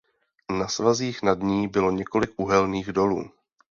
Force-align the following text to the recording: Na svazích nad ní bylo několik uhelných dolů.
Na 0.59 0.67
svazích 0.67 1.23
nad 1.23 1.39
ní 1.43 1.67
bylo 1.67 1.91
několik 1.91 2.29
uhelných 2.37 2.87
dolů. 2.87 3.29